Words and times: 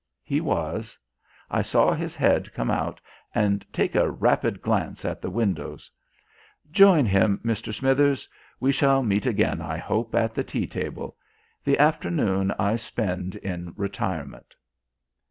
He 0.23 0.41
was. 0.41 0.97
I 1.51 1.61
saw 1.61 1.93
his 1.93 2.15
head 2.15 2.51
come 2.55 2.71
out 2.71 2.99
and 3.35 3.63
take 3.71 3.93
a 3.93 4.09
rapid 4.09 4.59
glance 4.59 5.05
at 5.05 5.21
the 5.21 5.29
windows. 5.29 5.91
"Join 6.71 7.05
him, 7.05 7.39
Mr. 7.45 7.71
Smithers; 7.71 8.27
we 8.59 8.71
shall 8.71 9.03
meet 9.03 9.27
again, 9.27 9.61
I 9.61 9.77
hope, 9.77 10.15
at 10.15 10.33
the 10.33 10.43
tea 10.43 10.65
table. 10.65 11.17
The 11.63 11.77
afternoon 11.77 12.51
I 12.57 12.77
spend 12.77 13.35
in 13.35 13.73
retirement." 13.77 14.55